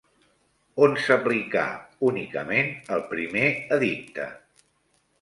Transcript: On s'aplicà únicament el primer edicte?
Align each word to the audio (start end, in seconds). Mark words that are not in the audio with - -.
On 0.85 0.97
s'aplicà 1.07 1.67
únicament 2.09 2.75
el 2.97 3.07
primer 3.15 3.47
edicte? 3.81 4.31